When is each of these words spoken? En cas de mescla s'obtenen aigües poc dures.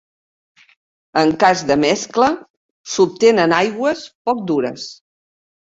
En 1.21 1.33
cas 1.43 1.61
de 1.73 1.77
mescla 1.83 2.31
s'obtenen 2.95 3.55
aigües 3.61 4.05
poc 4.31 4.45
dures. 4.53 4.93